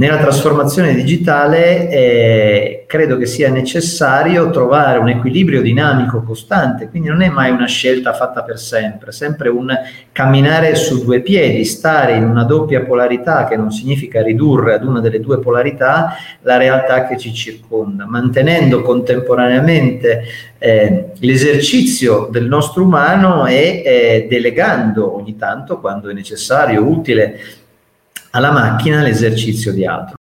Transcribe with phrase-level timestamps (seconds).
[0.00, 7.20] Nella trasformazione digitale eh, credo che sia necessario trovare un equilibrio dinamico costante, quindi non
[7.20, 9.70] è mai una scelta fatta per sempre, sempre un
[10.10, 15.00] camminare su due piedi, stare in una doppia polarità che non significa ridurre ad una
[15.00, 20.22] delle due polarità la realtà che ci circonda, mantenendo contemporaneamente
[20.56, 27.38] eh, l'esercizio del nostro umano e eh, delegando ogni tanto, quando è necessario, utile,
[28.30, 30.19] alla macchina l'esercizio di altro.